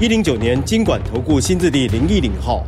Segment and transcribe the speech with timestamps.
[0.00, 2.66] 一零九年金管投顾新字第零一零号。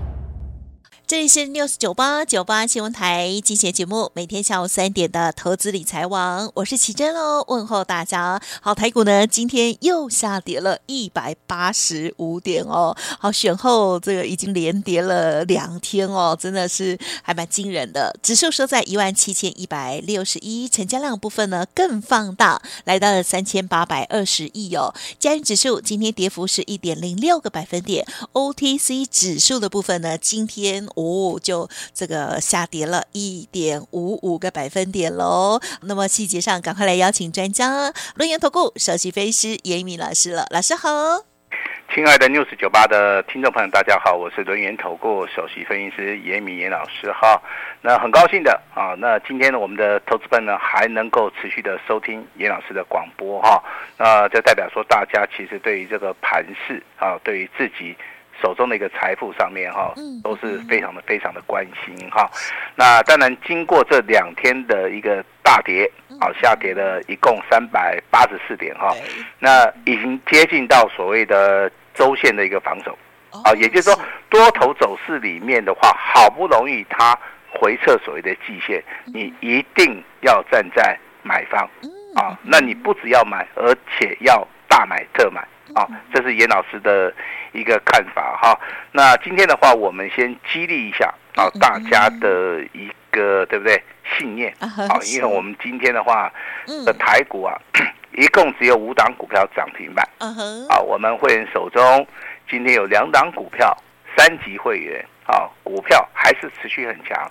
[1.08, 8.42] 这里是 News 九八九八新闻台精选节目，每天下午三点的投资理财网，我是奇珍哦，问候大家。
[8.60, 12.96] 好，台股呢今天又下跌了一百八十五点哦。
[13.20, 18.18] 好，选后这个已经连跌了两天哦，真的是还蛮惊人的。
[18.20, 24.92] 指数收在一万七千一百六十一，成交量部分呢更放大，来到了三千八百二十亿哦。
[25.20, 30.88] 加元指数今天跌幅是一点零六个百分点，OTC 指数的部分呢今天。
[30.96, 35.60] 哦，就这个下跌了一点五五个百分点喽。
[35.82, 40.46] 那么细节上，赶快来邀请专家，轮源投顾首席分析师严一民老师了。
[40.50, 40.88] 老师好，
[41.94, 47.38] 亲爱的 News 九八的听众朋友，大家好，我是轮源投顾首席分析师严敏严老师哈。
[47.82, 53.62] 那很高兴的啊，那今天呢，我们的投资班呢还能够持续的收听严老师的广播哈。
[53.98, 57.94] 那这代表说，大家其实对于这个盘势啊，对于自己。
[58.42, 62.30] 手中的一个财富上面哈，都是非常的非常的关心哈。
[62.74, 68.94] 那当然，经过这两天的一个大跌，啊，下跌了一共三百八十四点哈。
[69.38, 72.96] 那已经接近到所谓的周线的一个防守，
[73.44, 77.18] 啊，也就是说，多头走势里面的话，好不容易它
[77.50, 81.68] 回撤所谓的季线，你一定要站在买方
[82.14, 82.38] 啊。
[82.42, 85.42] 那你不只要买，而且要大买特买。
[85.74, 87.12] 啊，这是严老师的
[87.52, 88.58] 一个看法哈。
[88.92, 93.82] 那今天的话，我们先激励一下啊，大家的一个对不对
[94.16, 94.98] 信念啊？
[95.06, 96.32] 因为我们今天的话
[96.84, 97.58] 的台股啊，
[98.12, 100.08] 一共只有五档股票涨停板。
[100.18, 102.06] 啊，我们会员手中
[102.48, 103.76] 今天有两档股票，
[104.16, 105.04] 三级会员。
[105.26, 107.30] 啊，股票还是持续很强，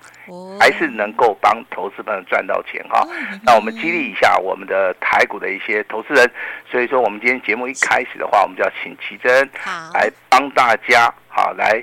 [0.60, 3.08] 还是能够帮投资朋友赚到钱哈。
[3.44, 6.30] 那我们激励一下我们的台股的一些投资人，
[6.70, 9.50] 所以说我们今天节目一开始的话，我们就要请奇珍
[9.94, 11.82] 来帮大家好来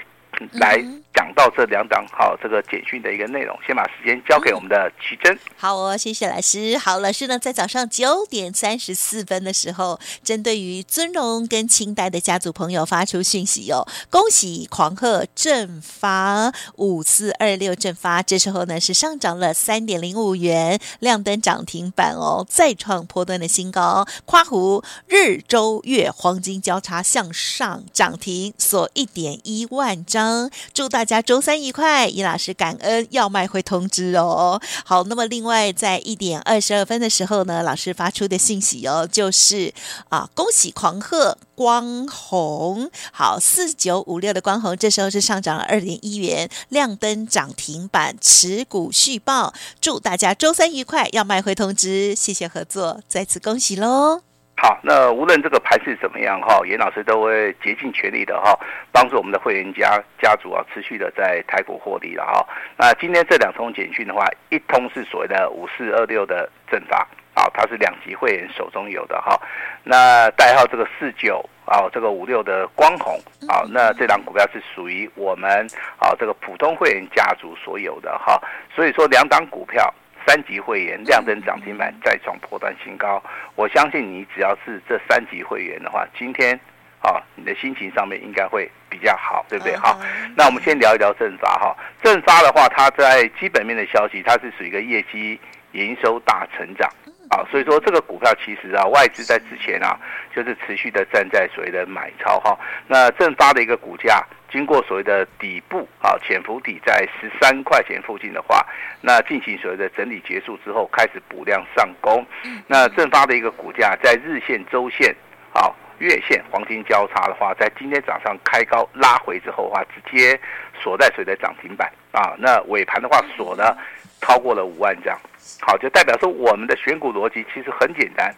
[0.52, 1.01] 来。
[1.14, 5.38] 讲到这两档好，这个简讯的一个内容，先把时间交给我们的奇珍。
[5.56, 6.78] 好哦，谢谢老师。
[6.78, 24.06] 好，老师呢在早上九点三十四分的时候，针对于尊荣跟清代的家族朋友发出讯息哦，恭喜狂贺正发五四二六正发，这时候呢是上涨了三点零五元，亮灯涨停板哦，再创波段的新高。
[24.24, 31.01] 夸胡日周月黄金交叉向上涨停，锁一点一万张，祝大。
[31.02, 34.62] 大家周三愉快，尹老师感恩，要卖会通知哦。
[34.84, 39.74] 好，那么另外在一点二十二分的时候呢，老师发出的信息哦，就是
[40.10, 54.31] 啊，恭喜狂贺光弘，好四九五六的光弘，这时候是上涨了二点一元，亮灯涨停板，持股续报，祝大家周三愉快，要卖会通知，谢谢合作，再次恭喜喽。
[54.62, 58.56] 好，那无论这个盘是怎么样哈，严老师都会竭尽全力的哈，
[58.92, 62.46] 帮助我们的会员家家族啊，持续的在台股获利了哈。
[62.76, 69.36] 那今天这两通简讯的话，一通是所谓的五四二六的正法啊，它是两级会员手中有的哈。
[69.82, 73.18] 那代号这个四九啊，这个五六的光弘
[73.48, 75.66] 啊，那这档股票是属于我们
[75.98, 78.40] 啊这个普通会员家族所有的哈。
[78.72, 79.92] 所以说两档股票。
[80.26, 83.22] 三级会员亮灯涨停板再创破断新高，
[83.54, 86.58] 我相信你只要是这三级会员的话，今天
[87.00, 89.76] 啊，你的心情上面应该会比较好，对不对？
[89.76, 89.98] 好，
[90.36, 91.76] 那我们先聊一聊正发哈。
[92.02, 95.40] 正发的话，它在基本面的消息，它是属于一个业绩
[95.72, 97.11] 营收大成长啊，
[97.52, 99.96] 所以说这个股票其实啊，外资在之前啊，
[100.34, 102.58] 就是持续的站在所谓的买超哈。
[102.88, 104.26] 那正发的一个股价。
[104.50, 108.62] 经过所谓的底部啊，潜伏底在十三块钱附近的话，
[109.00, 112.22] 那进行所谓的整理结束之后，开始补量上攻。
[112.66, 115.16] 那正发的一个股价在日线、周线、
[115.54, 120.38] 啊月线黄金交叉的话，在今天早上开高拉回之后的话，直接
[120.78, 122.34] 锁在谁的涨停板啊？
[122.36, 123.74] 那尾盘的话锁呢
[124.20, 125.18] 超过了五万张，
[125.60, 128.34] 好，就代表说我们的选股逻辑其实很简单。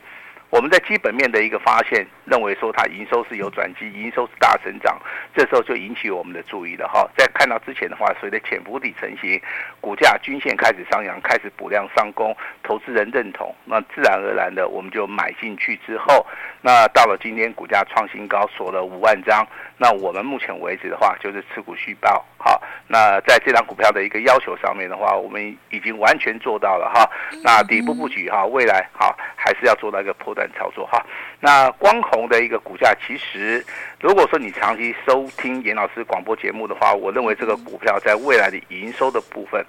[0.54, 4.96] 我们在基本面的一个发现，认为说它营收是有转机，营收是大成长，
[5.34, 7.10] 这时候就引起我们的注意了哈。
[7.16, 9.42] 在看到之前的话，随着潜伏底成型，
[9.80, 16.24] 股价均线开始上扬，开始补量上攻，投资人认同，那自然而然的我们就买进去之后，
[16.60, 19.44] 那到了今天股价创新高，锁了五万张。
[19.76, 22.24] 那我们目前为止的话，就是持股续报。
[22.38, 27.10] 好，那在这张股票的一个要求上面的话，我们已经完全做到了哈。
[27.42, 31.04] 那底部布局哈，未来哈还是要做到一个波段操作哈。
[31.40, 33.64] 那光红的一个股价，其实
[34.00, 39.64] 如果说你长期收听严老师广播节目的话，我认为这个股票在未来的营收的部分。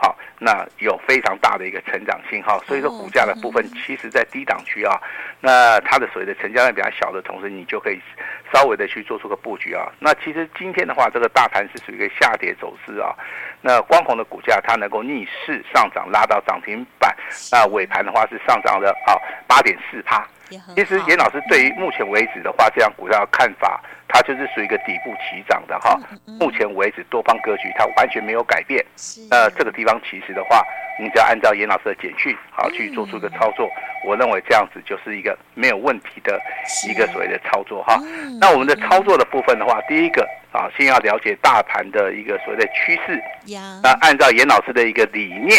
[0.00, 4.94] 好，那有非常大的一个成长性哈，所以说股价的部分，其实在低档区啊，
[5.40, 7.98] 那它的所谓的成交量比较小的同时，你就可以
[8.54, 9.90] 稍微的去做出个布局啊。
[9.98, 13.12] 那其实今天的话，这个大盘是属于一个下跌走势啊。
[13.60, 17.14] 那光弘的股价它能够逆势上涨，拉到涨停板，
[17.50, 19.14] 那尾盘的话是上涨了啊
[19.46, 20.26] 八点四趴。
[20.74, 26.00] 其实严老师对于目前为止的话，这样股票的看法，它就是属于一个底部起涨的哈。
[26.40, 28.82] 目前为止多方格局它完全没有改变。
[29.28, 30.64] 那这个地方其实的话，
[30.98, 33.70] 你只要按照严老师的简讯好去做出一个操作，
[34.04, 36.40] 我认为这样子就是一个没有问题的
[36.88, 37.98] 一个所谓的操作哈。
[38.40, 43.22] 那我们的操作的部分的话，第一个啊，先要了解大盘的一个所谓的趋势。
[43.82, 45.56] 那按照严老师的一个理念，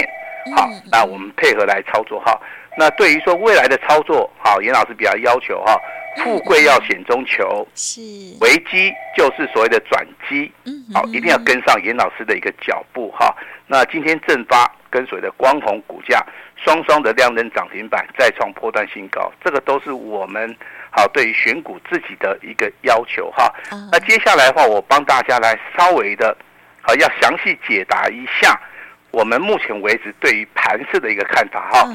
[0.55, 2.39] 好，那我们配合来操作哈。
[2.77, 5.79] 那对于说未来的操作，好，严老师比较要求哈，
[6.17, 8.01] 富贵要险中求，是
[8.41, 10.51] 危机就是所谓的转机，
[10.93, 13.35] 好，一定要跟上严老师的一个脚步哈。
[13.67, 16.25] 那今天正发跟随的光弘股价
[16.55, 20.55] 双双的亮灯涨停板，再创波段新高，这个都是我们
[20.91, 23.53] 好对于选股自己的一个要求哈。
[23.91, 26.35] 那接下来的话，我帮大家来稍微的，
[26.81, 28.59] 好，要详细解答一下。
[29.11, 31.89] 我们目前为止对于盘势的一个看法哈，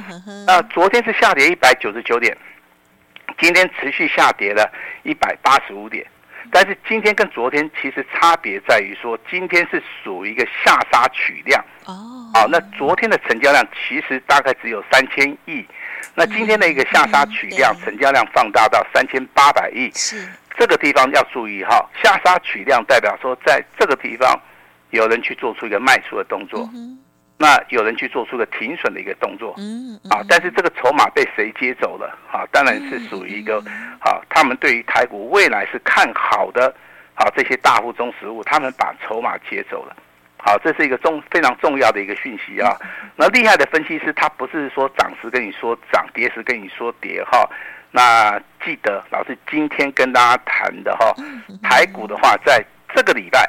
[0.47, 2.37] 那昨天是下跌一百九十九点，
[3.39, 4.71] 今天持续下跌了
[5.03, 6.07] 一百八十五点，
[6.51, 15.65] 但是今天跟昨天其实差别在于说，今天是属于一个下杀取量哦，好，那昨天的成交量其实大概只有三千亿，
[16.15, 20.29] 那今天的一个下杀取量成交量放大到三千八百亿，是。
[20.57, 24.41] 这个地方要注意哈，下杀取量代表说在这个地方
[24.91, 26.71] 有人去做出一个卖出的动作。
[27.45, 32.19] 那有人去做出个停损的一个动作，嗯，啊，但是这个筹码被谁接走了？
[32.33, 33.59] 啊，当然是属于一个，
[34.01, 36.75] 啊，他们对于台股未来是看好的，
[37.15, 39.95] 啊，这些大户中实物，他们把筹码接走了，
[40.39, 42.75] 好，这是一个重非常重要的一个讯息啊。
[43.15, 47.47] 那厉害的分析师，他不是说涨时跟你说涨，跌时跟你说跌，哈。
[47.91, 51.15] 那记得老师今天跟大家谈的哈，
[51.63, 52.65] 台股的话，在
[52.95, 53.47] 这个礼拜。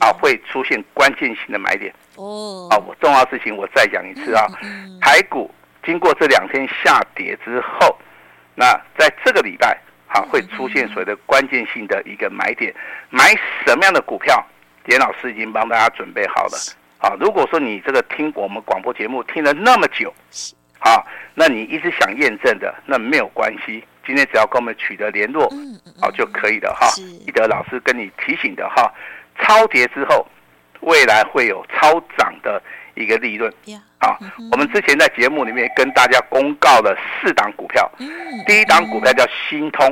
[0.00, 2.68] 啊，会出现关键性的买点哦。
[2.70, 4.46] 啊，我重要事情我再讲一次啊。
[5.00, 5.52] 台股
[5.84, 7.96] 经过这两天下跌之后，
[8.54, 9.78] 那在这个礼拜
[10.08, 12.74] 啊，会出现所谓的关键性的一个买点。
[13.08, 13.34] 买
[13.64, 14.44] 什么样的股票？
[14.86, 16.58] 严老师已经帮大家准备好了。
[16.98, 20.12] 啊，如果说你这个听我们广播节目听了那么久，
[20.80, 21.04] 啊，
[21.34, 23.84] 那你一直想验证的，那没有关系。
[24.04, 25.48] 今天只要跟我们取得联络，
[26.00, 26.88] 好就可以了哈。
[26.96, 28.92] 记得老师跟你提醒的哈。
[29.38, 30.26] 超跌之后，
[30.80, 32.62] 未来会有超涨的
[32.94, 33.52] 一个利润。
[33.98, 34.18] 好，
[34.50, 37.90] 我们之前在节目里面跟大家公告了四档股票，
[38.46, 39.86] 第一档股票叫新通，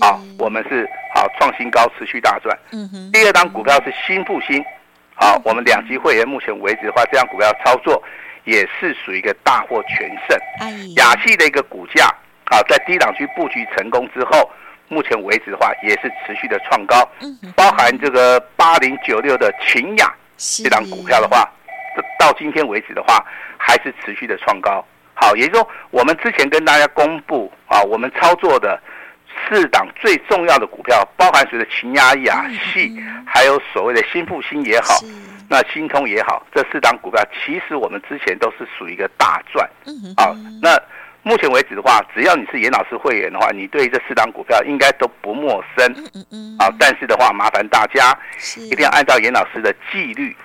[0.00, 2.56] 啊，我们是好创新高，持续大赚。
[3.12, 4.64] 第二档股票是新复兴，
[5.14, 8.02] 好，我们两级会员目前为止的话，这样股票操作
[8.44, 10.94] 也是属于一个大获全胜。
[10.96, 12.06] 雅系的一个股价，
[12.46, 14.50] 啊，在低档区布局成功之后。
[14.88, 17.08] 目前为止的话，也是持续的创高，
[17.56, 20.14] 包含这个八零九六的勤亚
[20.62, 21.48] 这档股票的话，
[22.18, 23.24] 到今天为止的话，
[23.56, 24.84] 还是持续的创高。
[25.14, 28.80] 好，也就是说，我们之前跟大家公布啊，我们操作的
[29.48, 32.92] 四档最重要的股票，包含随着勤亚、亚系，
[33.24, 34.98] 还有所谓的新复兴也好，
[35.48, 39.68] 那新通也好，这四档股票其实我们之前都是属于一个大赚。
[40.16, 40.80] 好，那。
[41.24, 45.92] 目前为止的话，只要你是严老师会员的话，你对这四档股票应该都不陌生。
[46.14, 46.56] 嗯嗯。
[46.58, 48.12] 啊，但是的话，麻烦大家
[48.56, 50.36] 一定要按照严老师的纪律，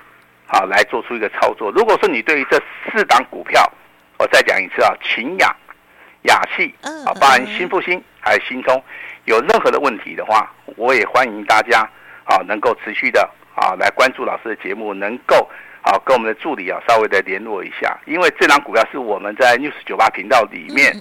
[0.46, 1.72] 好来做出一个操作。
[1.72, 3.68] 如果说你对于这四档股票，
[4.20, 5.56] 我再讲一次啊，勤亚、
[6.24, 8.84] 亚细啊，包含新复兴还有新通，
[9.26, 11.80] 有任何的问题的话，我也欢迎大家
[12.26, 15.50] 啊能够持续的啊来关注老师的节目，能够。
[15.89, 20.94] 好，跟我们的助理啊稍微的联络一下，因为这档股票是我们在 News 九八频道里面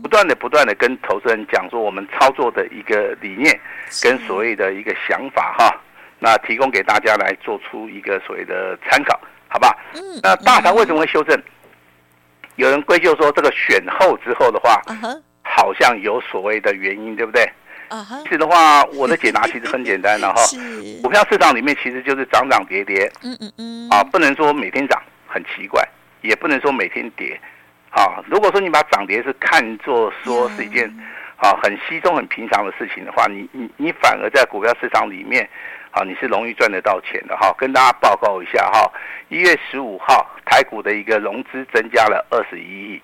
[0.00, 3.58] 不断的不断的跟投资人讲说我们操作的一个理念
[4.00, 5.74] 跟所谓的一个想法哈，
[6.20, 9.76] 那提供给大家来做出一个所谓的参考，好吧？
[10.22, 11.36] 那大盘为什么会修正？
[12.54, 14.80] 有人归咎说这个选后之后的话，
[15.42, 17.44] 好像有所谓的原因，对不对？
[17.88, 18.22] 啊哈。
[18.28, 20.40] 是的话，我的解答其实很简单的哈。
[21.02, 23.10] 股票市场里面其实就是涨涨跌跌。
[23.22, 23.88] 嗯嗯嗯。
[23.90, 25.86] 啊，不能说每天涨，很奇怪，
[26.22, 27.38] 也不能说每天跌。
[27.90, 30.88] 啊，如果说你把涨跌是看作说是一件
[31.36, 35.48] 啊很稀松很平常的事情的话，你你你反而在股票市场里面。
[35.90, 37.50] 好，你是容易赚得到钱的哈。
[37.56, 38.92] 跟大家报告一下哈，
[39.30, 43.02] 一月十五号台股的一个融资增加了二十一亿，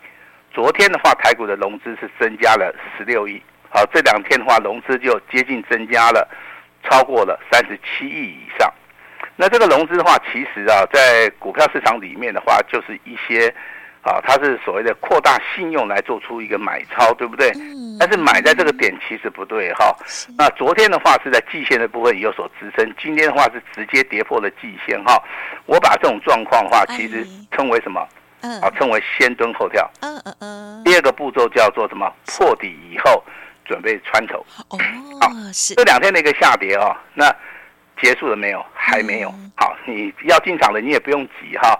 [0.52, 3.42] 昨天的话台股的融资是增加了十六亿。
[3.75, 6.28] 好，这两天的话融资就接近增加了，
[6.85, 8.73] 超过了三十七亿以上。
[9.35, 13.52] 那这个融资的话，其实啊，在股票市场里面的话，就是一些。
[14.04, 17.50] 啊，它是所谓的扩大信用来做出一个买超，对不对？
[17.54, 17.97] 嗯。
[17.99, 19.97] 但是买在这个点其实不对哈。
[20.37, 25.19] 那昨天的话是在季线的部分有所支撑，今天的话是直接跌破了季线哈。
[25.64, 28.07] 我把这种状况的话，其实称为什么？
[28.43, 28.61] 嗯。
[28.61, 29.90] 啊，称为先蹲后跳。
[30.02, 30.85] 嗯嗯嗯。
[30.85, 32.07] 第二个步骤叫做什么？
[32.26, 33.25] 破底以后
[33.64, 34.44] 准备穿头。
[34.68, 34.78] 哦。
[35.21, 35.75] 好，是。
[35.75, 37.35] 这两天的一个下跌哦，那
[38.00, 38.64] 结束了没有？
[38.75, 39.33] 还没有。
[39.56, 41.78] 好，你要进场的你也不用急哈。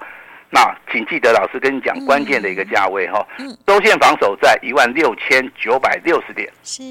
[0.51, 3.27] 那请记得老师跟你讲关键的一个价位哈，
[3.67, 6.49] 周线防守在一万六千九百六十点。
[6.63, 6.83] 是。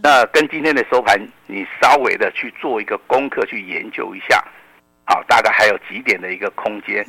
[0.00, 4.44] 那跟今天的收盘，你稍微的去做一个功课，去研究一下，
[5.04, 7.04] 好，大概还有几点的一个空间。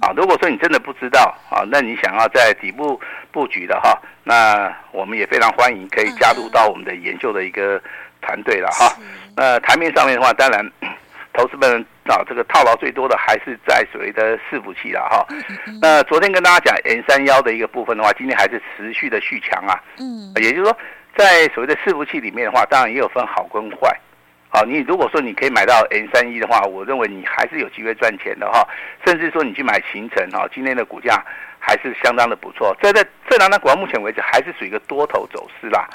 [0.00, 3.00] 啊，如果说你真的不知道啊，那你想要在底部
[3.32, 7.80] 布局的哈，那我们也非常欢迎可以加入到我们的研究的一个
[8.20, 8.94] 团队了哈。
[9.36, 10.72] 那台面上面的话，当然。
[11.34, 15.24] 投资们啊，这个套牢最多的还是在所谓的伺服器了哈。
[15.80, 19.80] 那昨天跟大家讲 N 三幺的一个部分的话，今天还是持续的续强啊。
[20.00, 20.76] 嗯，也就是说，
[21.16, 23.96] 在所谓的伺服器里面的话，当然也有分好跟坏。
[24.50, 28.66] 好，你如果说你可以买到 N 三一的话，我认为你还是有机会赚钱的哈。
[29.06, 31.24] 甚至说你去买行程哈，今天的股价。
[31.60, 35.88] 还是相当的不错，在这这两档股票目前为止还是属于一个多头走势啦。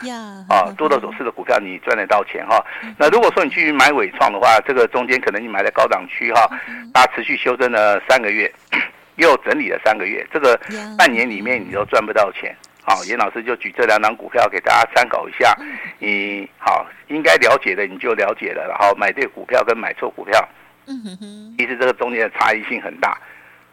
[0.50, 2.64] 啊，多头走势的股票你赚得到钱哈。
[2.98, 6.48] 那如果说你去买伟创的话，这个中间可能你买在高档区哈，
[6.94, 8.54] 它持续修正了三个月，
[9.16, 10.60] 又整理了三个月，这个
[10.98, 12.56] 半年里面你都赚不到钱。
[12.86, 15.56] 好，严老师就举这两档股票给大家参考一下。
[16.00, 20.48] 你好，应该了解的你就了解了，然后买对股票跟买错股票，
[20.88, 23.18] 嗯哼哼其实这个中间的差异性很大。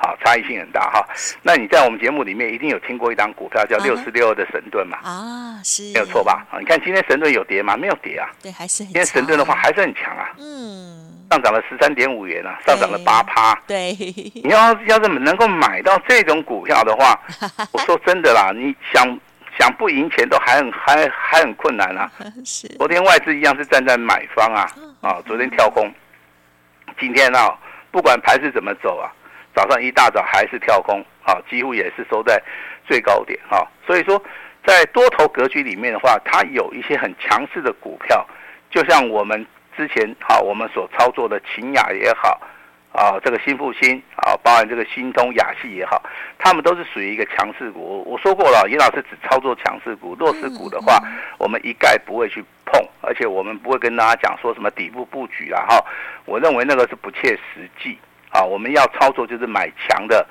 [0.02, 1.06] 好，差异性很大哈。
[1.42, 4.96] 那你在我们节目里面一定有听过一档股票叫六四六二的神盾嘛？
[5.02, 6.46] 啊，是，没有错吧？
[6.50, 7.76] 啊，你看今天神盾有跌吗？
[7.76, 8.30] 没有跌啊。
[8.42, 8.92] 对，还是很。
[8.92, 10.30] 今天神盾的话还是很强啊。
[10.38, 11.19] 嗯。
[11.30, 13.54] 上涨了十三点五元啊，上涨了八趴。
[13.66, 13.92] 对。
[14.42, 17.18] 你要要是能够买到这种股票的话，
[17.72, 19.06] 我说真的啦，你想
[19.58, 22.10] 想不赢钱都还很还还很困难啊。
[22.44, 22.66] 是。
[22.78, 24.66] 昨天外资一样是站在买方啊，
[25.00, 25.92] 啊，昨天跳空，
[26.98, 27.56] 今天啊，
[27.92, 29.12] 不管盘是怎么走啊。
[29.54, 32.40] 早上一大早还是跳空，啊，几乎也是收在
[32.86, 34.20] 最高点，啊，所以说
[34.64, 38.24] 在多头格局里面的话，它有一些很强势的股票，
[38.70, 39.44] 就像我们
[39.76, 42.40] 之前哈，我们所操作的秦雅也好，
[42.92, 46.02] 啊，这个新复兴啊，包含这个新通雅系也好，
[46.38, 48.04] 他们都是属于一个强势股。
[48.06, 50.98] 我说过了，严老师只操作强势股，弱势股的话，
[51.38, 55.84] 我们一概不会去碰，而且我们不会跟大家讲说什么底部布局啊，哈，
[56.24, 57.98] 我认为那个是不切实际。
[58.32, 60.24] 啊，我们要操作就是买强的，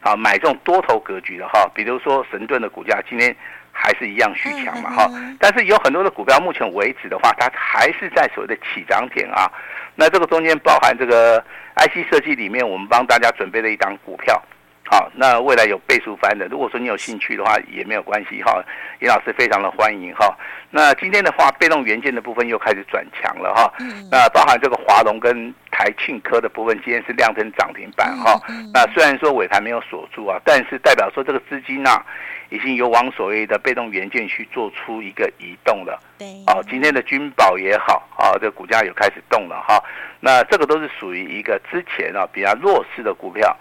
[0.00, 3.32] 啊，买这种多头格局的哈，比如说神盾的股价今天
[3.74, 9.50] 还是一样续强嘛哈，但是有很多的股票目前为止的话，它还是在所谓的起涨点啊，
[9.96, 11.44] 那这个中间包含这个
[11.76, 14.40] IC 设计里面，我们帮大家准备了一档股票。
[14.86, 18.62] 好，那未来有倍数翻的，如果说你有兴趣的话，也没有关系哈。
[19.00, 20.36] 严老师非常的欢迎哈。
[20.70, 23.72] 那今天的话，被动元件的部分又开始转强了哈。
[24.10, 28.38] 那包含这个华龙跟台庆科的部分，今天是亮灯涨停板哈。
[28.74, 32.04] 那虽然说尾盘没有锁住啊，但是代表说这个资金呐，
[32.50, 36.00] 已经有往所谓的被动元件去做出一个移动了。
[36.18, 36.26] 对。
[36.46, 39.82] 哦，今天的君宝也好啊，这个股价有开始动了哈。
[40.20, 43.56] 那这个都是属于一个之前啊比较弱势的股票。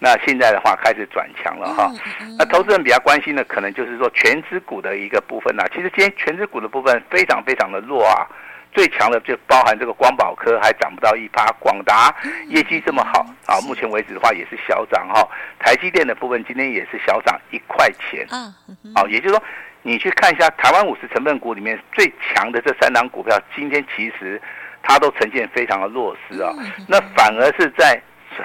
[0.00, 1.90] 那现在的话开始转强了哈，
[2.36, 5.64] 那投资人比较关心的可能就是说权值股的一个部分呐。
[5.72, 8.26] 其实今天权值股的部分非常非常的弱啊，
[8.74, 12.14] 最强的就包含这个光宝科还涨不到一趴，广达
[12.48, 15.26] 业绩这么好啊，目前为止的话也是小涨哈。
[15.58, 18.52] 台积电的部分今天也是小涨一块钱啊，
[18.94, 19.42] 好，也就是说
[19.82, 24.42] 你去看一下台湾五十成分股里面最强的这三档股票，今天其实
[24.82, 26.52] 它都呈现非常的弱势啊，
[26.88, 27.98] 那反而是在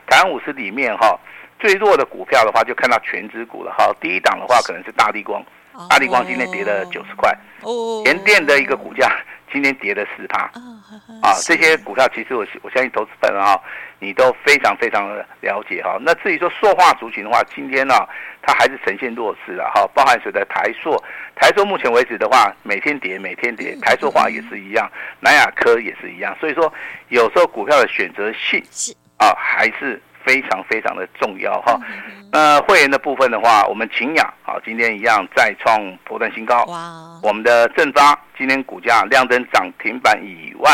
[0.08, 1.20] 台湾五十里面哈。
[1.62, 3.94] 最弱的股票的话，就看到全指股了哈。
[4.00, 5.44] 第一档的话，可能是大地光，
[5.90, 7.38] 大地光今天跌了九十块。
[7.64, 9.12] 哦，联电的一个股价
[9.52, 10.50] 今天跌了四趴。
[10.56, 10.80] 哦、
[11.22, 13.62] 啊，这些股票其实我我相信投资朋友哈，
[14.00, 15.98] 你都非常非常的了解哈。
[16.02, 17.94] 那至于说塑化族群的话，今天呢，
[18.42, 21.02] 它还是呈现弱势了哈，包含谁的台塑，
[21.36, 24.90] 台塑目前为止的话，每天跌，每天跌，台塑化也是一样，
[25.20, 26.36] 南亚科也是一样。
[26.40, 26.72] 所以说，
[27.10, 28.64] 有时候股票的选择性
[29.18, 30.02] 啊，还是。
[30.24, 31.80] 非常非常的重要哈，
[32.32, 36.64] 那会员的部分的话，我们秦雅好，今天一样再创波段新高。
[36.66, 37.20] 哇！
[37.24, 40.72] 我们的正发今天股价亮灯涨停板以外，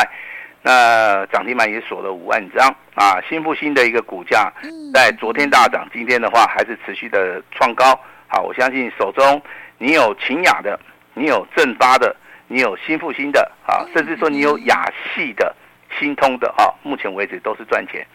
[0.61, 3.21] 那涨停板也锁了五万张啊。
[3.29, 4.51] 新复兴的一个股价
[4.93, 7.97] 在昨天大涨，今天的话还是持续的创高。
[8.27, 9.41] 好，我相信手中
[9.77, 10.79] 你有秦雅的，
[11.13, 12.15] 你有正发的，
[12.47, 15.55] 你有新复兴的啊，甚至说你有雅系的、
[15.99, 18.05] 新通的啊，目前为止都是赚钱。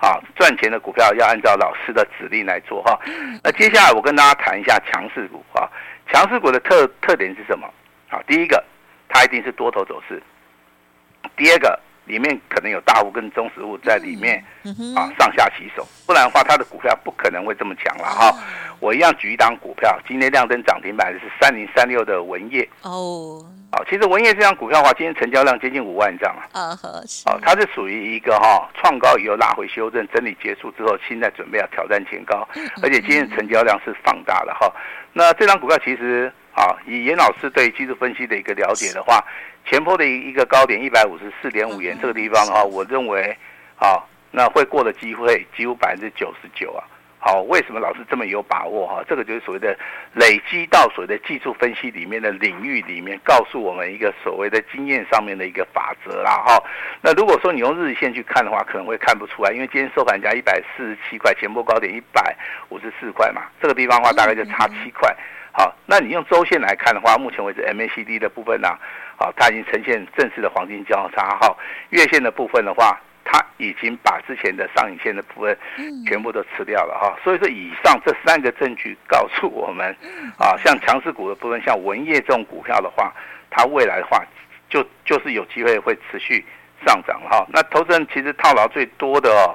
[0.00, 2.98] 好，赚钱的股票要按照老师的指令来做哈。
[3.42, 5.68] 那接下来我跟大家谈一下强势股啊。
[6.10, 7.68] 强势股的特特点是什么？
[8.08, 8.64] 好，第一个，
[9.08, 10.22] 它一定是多头走势。
[11.36, 11.78] 第二个，
[12.08, 14.42] 里面可能有大户跟中实户在里面
[14.96, 18.34] 啊上下其手，不然的话，它的股票不可能会这么强了哈。
[18.80, 23.44] 我一样举一档股票，今天亮灯涨停板的是三零三六的文业哦。
[23.70, 26.72] 好，其实文业这张股票的话，今天成交量接近五万张啊。
[26.72, 26.78] 啊，
[27.26, 32.48] 好，它是属于一个哈创高以后拉回修正，整理结束之后，现在准备要挑战前高，
[32.82, 34.72] 而且今天成交量是放大了哈。
[35.12, 39.22] 那这张股票其实啊，以严老师对技术分析的一个了解的话，
[39.68, 43.36] 前波的一一个高点一百五十四点五元这个地方的话，我认为
[43.76, 46.82] 啊，那会过的机会几乎百分之九十九啊。
[47.20, 49.02] 好，为什么老师这么有把握哈？
[49.06, 49.76] 这个就是所谓的
[50.14, 56.62] 累积到所谓的技术分析里面的领域里面，告诉我们一个所谓的经验上面的一个法则啦哈。
[57.02, 62.34] 那如果说你用日线去看的话，可能会看不出来，因为今天收盘价一百四十七块，前波高点一百
[62.70, 65.14] 五十四块嘛，这个地方的话大概就差七块。
[65.52, 68.68] 好，那你用周线来看的话，目前为止 MACD 的部分呢，
[69.16, 71.56] 好，它已经呈现正式的黄金交叉哈。
[71.90, 72.98] 月线的部分的话。
[73.30, 75.54] 它已经把之前的上影线的部分
[76.06, 79.94] 全部都吃掉了哈，所以说以上这三个证据告诉我们，
[80.38, 83.12] 啊，像强势股的部分，像文业这种股票的话，
[83.50, 84.24] 它未来的话
[84.70, 86.42] 就就是有机会会持续
[86.86, 87.46] 上涨哈。
[87.52, 89.52] 那投资人其实套牢最多的哦，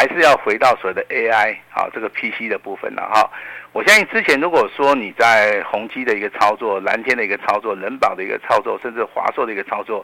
[0.00, 3.30] 还是要回到所谓的 AI 啊这个 PC 的部分了哈。
[3.72, 10.02] 我相信之前如果说你在宏基的一个操作、蓝天的一个操作、人保的一个操作，甚至华硕的一个操作，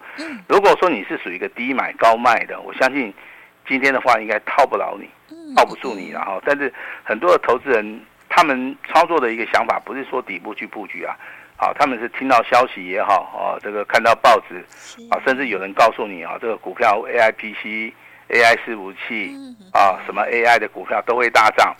[0.49, 3.11] 如果说你是属于一个低买高卖的，我相信
[3.67, 5.09] 今天的话应该套不牢你，
[5.57, 6.39] 套不住你了哈。
[6.45, 6.71] 但是
[7.03, 11.17] 很多的投资人他们操作的一个想法不是说底部去布局啊，
[11.57, 14.63] 啊，他们是听到消息也好啊，这个看到报纸
[15.11, 17.95] 啊，甚至有人告诉你啊，这个股票 AIPC。
[18.29, 19.35] AI 伺服器
[19.73, 21.75] 啊，什么 AI 的股票都会大涨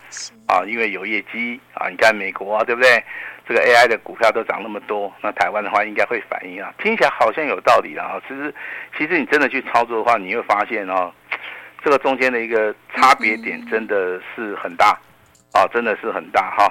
[0.47, 1.89] 啊，因为有业绩啊。
[1.89, 3.03] 你看美国啊，对不对？
[3.47, 6.73] 这个 AI 的股票都涨那么多，那台湾的话应该会反应啊。
[6.83, 8.21] 听起来好像有道理了啊。
[8.27, 8.53] 其实，
[8.97, 11.11] 其实你真的去操作的话，你会发现哦，
[11.83, 14.97] 这个中间的一个差别点真的是很大
[15.53, 16.69] 啊，真的是很大哈。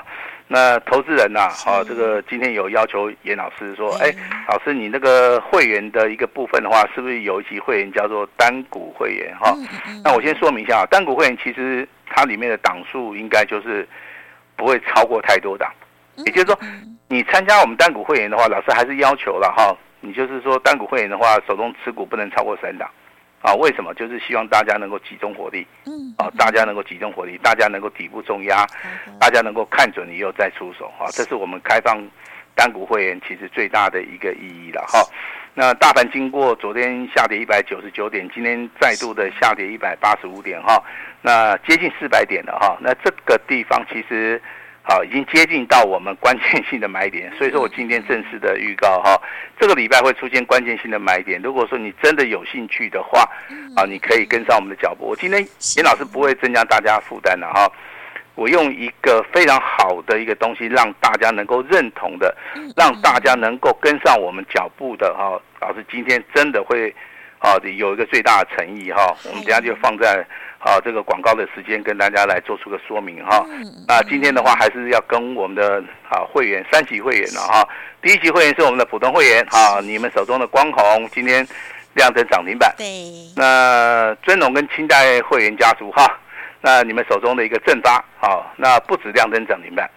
[0.48, 4.14] 那投资人呐、啊，这个今天有要求严老师说，哎，
[4.48, 9.37] 老师，你那个会员的一个部分的话，是不是有一级会员叫做单股会员？
[9.40, 9.59] 哈、哦，
[10.04, 13.88] 那我先说明一下啊，单股会员其实它里面的档数应该就是
[14.54, 15.68] 不会超过太多档，
[16.24, 16.59] 也就是说，
[17.09, 22.88] 你参加我们单股会员的话，老师还是要求了哈，你就是说单股会员的话，手中持股不能超过三档。
[23.42, 23.94] 啊，为什么？
[23.94, 28.66] 就是希望大家能够集中火力，嗯，啊，大家能够集中火力，大家能够底部重压，
[29.20, 32.03] 大家能够看准以后再出手，啊，这是我们开放
[32.55, 35.01] 单股会员其实最大的一个意义了，哈。
[35.55, 40.83] 那大盘经过昨天下跌一百九十九点，今天再度的下跌一百八十五点，哈，
[41.22, 44.40] 那接近四百点了，哈，那这个地方其实。
[44.88, 49.20] 好，已经接近到我们关键性的买点，所以说我今天正式的预告哈，
[49.59, 51.42] 这个礼拜会出现关键性的买点。
[51.42, 53.29] 如果说你真的有兴趣的话，
[53.75, 55.07] 啊，你可以跟上我们的脚步。
[55.09, 55.40] 我今天
[55.77, 57.68] 严老师不会增加大家负担的哈，
[58.37, 62.33] 我用一个非常好的一个东西，让大家能够认同的，
[62.77, 65.37] 让大家能够跟上我们脚步的哈。
[65.61, 66.94] 老师今天真的会
[67.38, 70.27] 啊有一个最大的诚意哈，我们等下就放在。
[70.59, 73.46] 啊，这个广告的时间跟大家来做出个说明哈。
[73.87, 77.68] 那今天的话，还是要跟我们的啊会员三级会员了哈。
[78.03, 81.46] 第一级会员是我们的普通会员啊，你们手中的光红今天
[81.94, 82.75] 亮灯涨停板。
[82.77, 82.85] 对。
[83.37, 86.18] 那尊龙跟清代会员家族哈，
[86.62, 89.88] 那你们手中的一个正发啊，那不止亮灯涨停板，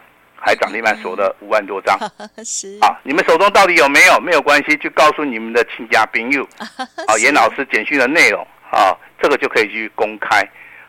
[0.41, 1.97] 还涨停板锁了 五万多张。
[2.43, 2.77] 是。
[2.81, 4.19] 啊，你们手中到底有没有？
[4.19, 6.47] 没有关系，就告诉你们的亲家朋友。
[7.07, 10.41] 啊，严老师简讯的内容啊，这个就可以去公开。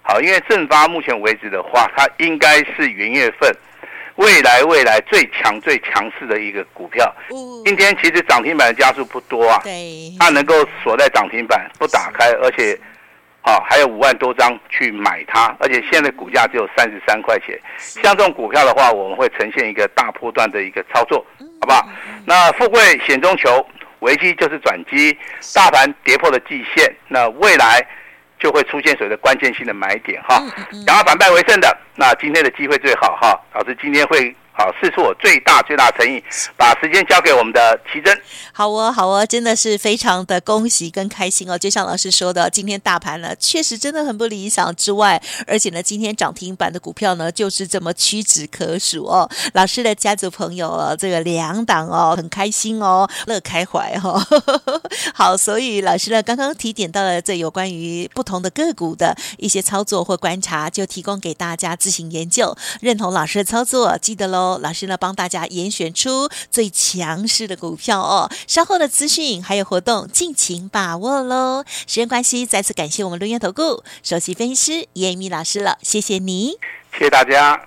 [0.03, 3.51] 好，因为正发目前为止的话，它应该是元月份
[4.17, 7.15] 未来未来最强最强势的一个股票。
[7.65, 12.79] 今天其实涨停板的家数不多啊，对，它能够锁在涨停板不打开，而且
[13.43, 17.59] 啊还有五万多张去买它，而且现在股价只有三十三块钱。
[17.79, 21.25] 像这种股票的话，我们会呈现一个大波段的一个操作，
[21.61, 21.89] 好不好？
[22.27, 23.67] 那富贵险中求，
[24.01, 25.17] 危机就是转机，
[25.55, 27.87] 大盘跌破了季线，那未来。
[28.43, 30.43] 就会出现所谓的关键性的买点哈，
[30.87, 34.35] 想要反败为胜的，那今天的机会最好哈，老师今天会。
[34.53, 36.23] 好，试出我最大最大诚意，
[36.55, 38.15] 把时间交给我们的奇珍。
[38.53, 41.57] 好哦，好哦，真的是非常的恭喜跟开心哦。
[41.57, 49.27] 就像老师说的，今天大盘呢确实真的很不理想之外，而且呢，今天涨停板的股票呢就是这么屈指可数哦。
[49.55, 54.43] 老师的家族朋友哦，这个两档哦，很开心哦，乐开怀哈、哦。
[55.15, 62.55] 好，所以老师呢刚刚提点到了这有关于不同的个股的一些操作或观察，就提供给大家自行研究。
[62.83, 64.40] 认同老师的操作，记得喽。
[64.63, 68.31] 老师呢，帮大家严选出最强势的股票哦。
[68.47, 71.65] 稍后的资讯还有活动，尽情把握喽。
[71.87, 76.59] 时间关系，再次感谢我们录音投顾首席分析师叶一鸣老师了，谢谢你，
[76.93, 77.61] 谢谢大家。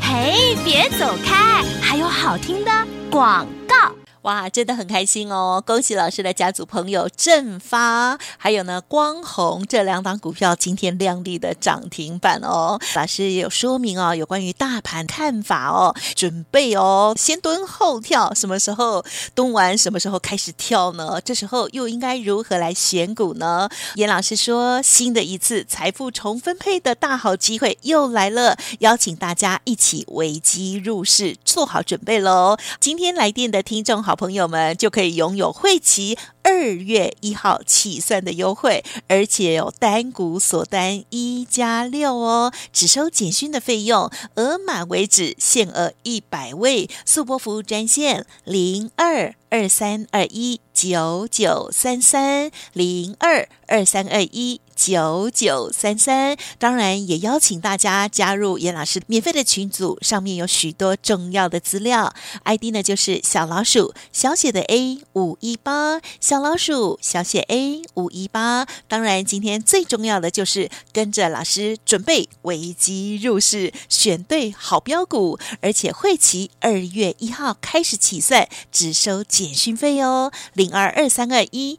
[0.00, 2.70] 嘿，别走开，还有好听的
[3.10, 4.03] 广告。
[4.24, 5.62] 哇，真的很开心哦！
[5.66, 12.80] 恭喜老师的家族朋友正发，还有呢光弘这两档股票今天亮丽的涨停板哦。
[12.94, 21.20] 老师也有说明哦，有关于大盘看法哦，准备哦，先蹲后跳，什么时候蹲完，什么时候开始跳呢？
[21.22, 23.68] 这时候又应该如何来选股呢？
[23.96, 32.56] 严老师说，新的一次财富重分配的大好机会又来了，邀请大家一起危机入市，做好准备喽！
[32.80, 34.13] 今天来电的听众好。
[34.14, 54.60] 朋友们就可以拥有会期二月一号起算的优惠，而且有单股锁单一加六哦，只收简讯的费用，额满为止，限额一百位，速拨服务专线零二二三二一九九三三零二二三二一。
[54.74, 62.12] 九九三三，当然也邀请大家加入严老师免费的群组，上面有许多重要的资料。
[62.44, 68.66] ID 呢就是小老鼠小写的 A 五一八，小老鼠小写 A 五一八。
[68.88, 81.78] 当然，今天最重要的就是跟着老师准备危机入市，选对好标股，而且会期二月一号开始起算，只收简讯费哦，零二二三二一